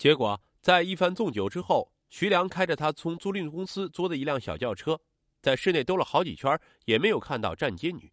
[0.00, 4.98] 结果在一番纵酒之后，徐良开着他从租赁公司租的一辆小轿车，
[5.42, 8.10] 在市内兜了好几圈，也没有看到站街女，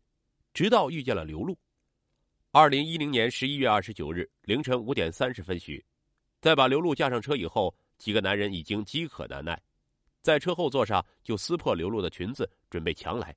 [0.53, 1.57] 直到遇见了刘露。
[2.51, 5.81] 二零一零年十一月二十九日凌晨五点三十分许，
[6.41, 9.57] 在把刘露架上车以后，几个男人已经饥渴难耐，
[10.21, 13.33] 在车后座上就撕破刘露的裙子，准备强来。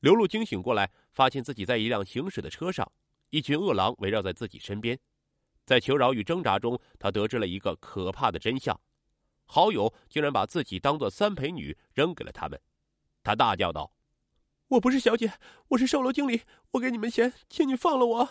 [0.00, 2.90] 刘露惊醒过来，发现自己在一辆行驶的车上，
[3.30, 4.98] 一群恶狼围绕在自己身边。
[5.64, 8.78] 在求饶与挣扎中，他得知了一个可怕的真相：
[9.44, 12.60] 好友竟然把自己当做三陪女扔给了他们。
[13.22, 13.92] 他大叫道
[14.68, 15.34] ：“我不是小姐，
[15.68, 18.28] 我是售楼经理，我给你们钱，请你放了我。”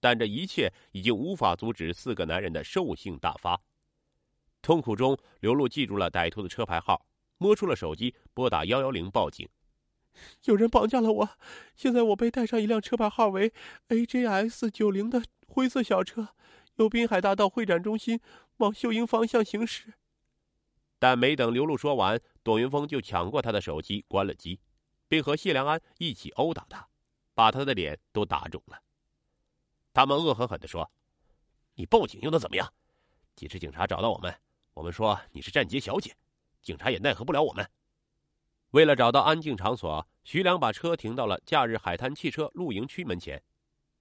[0.00, 3.60] 但这一切已经无法阻止四个男人的兽性大发。
[4.60, 7.06] 痛苦中，刘露记住了歹徒的车牌号，
[7.36, 9.48] 摸出了手机，拨打幺幺零报警。
[10.44, 11.28] 有人绑架了我，
[11.76, 13.52] 现在我被带上一辆车牌号为
[13.88, 15.22] AJS 九零的。
[15.48, 16.28] 灰色小车
[16.76, 18.20] 由滨海大道会展中心
[18.58, 19.94] 往秀英方向行驶，
[20.98, 24.60] 但没等刘露说完，董云峰就抢过他的手机，关了机，
[25.08, 26.88] 并和谢良安一起殴打他，
[27.34, 28.80] 把他的脸都打肿了。
[29.92, 30.88] 他们恶狠狠地说
[31.74, 32.72] ：“你报警又能怎么样？
[33.34, 34.32] 即使警察找到我们，
[34.74, 36.14] 我们说你是站街小姐，
[36.62, 37.68] 警察也奈何不了我们。”
[38.72, 43.42] 为了找到安静场所，徐良把车停到了假日海滩汽车露营区门前。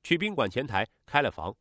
[0.07, 1.53] 去宾馆前台开了房，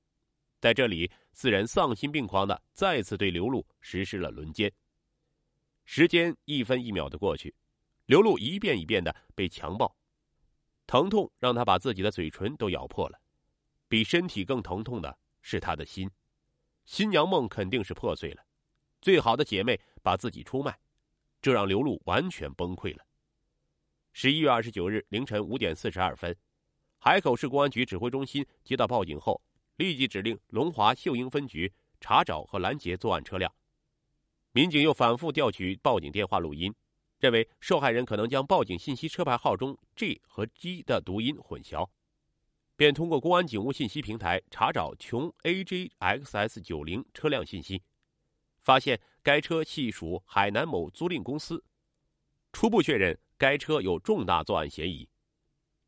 [0.61, 4.73] 在这里，四人丧心病狂的再次对刘露实施了轮奸。
[5.85, 7.53] 时间一分一秒的过去，
[8.05, 9.93] 刘露一遍一遍的被强暴，
[10.87, 13.21] 疼痛让他把自己的嘴唇都咬破了。
[13.89, 16.09] 比身体更疼痛的是他的心，
[16.85, 18.47] 新娘梦肯定是破碎了。
[19.01, 20.79] 最好的姐妹把自己出卖，
[21.43, 23.05] 这让刘露完全崩溃了。
[24.13, 26.33] 十一月二十九日凌晨五点四十二分。
[27.07, 29.41] 海口市公安局指挥中心接到报警后，
[29.77, 33.55] 立即指令龙华秀英分局查找和拦截作案车辆。
[34.51, 36.75] 民警又反复调取报警电话录音，
[37.21, 41.89] 认为受害人可能将报警信息车牌号中 G 和 G 的读音混淆，
[42.75, 47.81] 便通过公安警务信息平台查找琼 AJXS 九零车辆信息，
[48.59, 51.63] 发现该车系属海南某租赁公司，
[52.53, 55.09] 初步确认该车有重大作案嫌疑。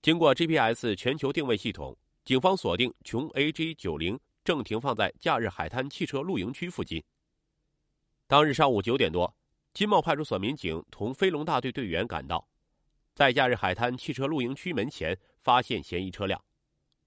[0.00, 7.02] 经过 GPS 全球定位系统，警方锁定琼 AJ 九零正停放在假日海滩汽车露营区附近。
[8.28, 9.34] 当日上午九点多，
[9.74, 12.48] 金茂派出所民警同飞龙大队队员赶到，
[13.12, 16.40] 在假日海滩汽车露营区门前发现嫌疑车辆，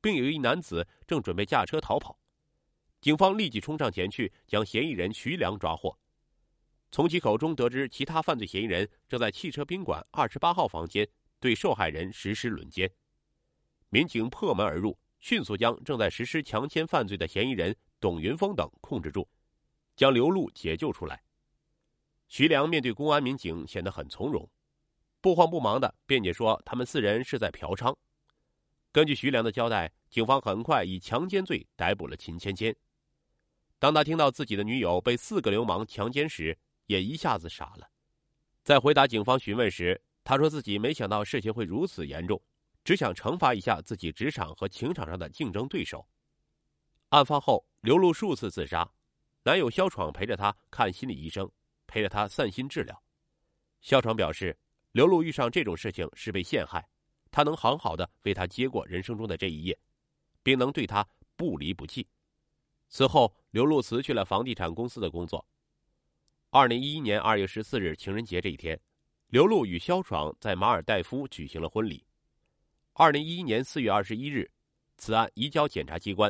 [0.02, 2.19] 并有一男子正准备驾车逃跑。
[3.00, 5.97] 警方立即冲上前去，将嫌疑人徐良抓获。
[6.91, 11.08] 从其口中得知，其他犯罪嫌疑人正在汽车宾馆二十八号房间。
[11.41, 12.90] 对受害人实施轮奸，
[13.90, 19.28] 民警破门而入，迅速将正在实施强奸犯罪的嫌疑人董云峰等控制住，
[19.96, 21.22] 将刘露解救出来。
[22.28, 24.47] 徐良面对公安民警显得很从容，
[25.19, 27.94] 不慌不忙的辩解说他们四人是在嫖娼。
[28.91, 32.73] 根据徐良的交代，警方很快以强奸罪逮捕了秦芊芊。
[33.79, 37.90] 当他听到自己的女友被四个流氓强奸时，也一下子傻了。
[38.63, 42.42] 在回答警方询问时，他说自己没想到事情会如此严重，
[42.84, 46.08] 只想惩罚一下自己职场和情场上的竞争对手。
[47.09, 48.90] 案发后，刘露数次自杀，
[49.44, 51.52] 男友肖闯陪着她看心理医生，
[51.88, 53.04] 陪着她散心治疗。
[53.82, 54.58] 肖闯表示，
[54.92, 56.88] 刘露遇上这种事情是被陷害，
[57.32, 59.78] 他能好好的为她接过人生中的这一页，
[60.44, 61.06] 并能对她
[61.36, 62.08] 不离不弃。
[62.90, 65.46] 此后，刘露辞去了房地产公司的工作。
[66.52, 68.80] 二零一一年二月十四日情人节这一天。
[69.31, 72.06] 刘璐与肖爽在马尔代夫举行了婚礼。
[72.92, 74.52] 二零一一年四月二十一日，
[74.97, 76.30] 此案移交检察机关，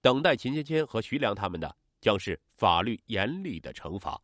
[0.00, 4.20] 等待秦芊芊和徐良他们的将是法律严厉的惩罚。